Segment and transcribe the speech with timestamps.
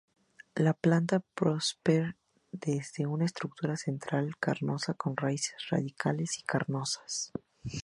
[0.55, 2.15] La planta prosper
[2.51, 7.31] desde una estructura central, carnosa, con raíces radiales y carnosas.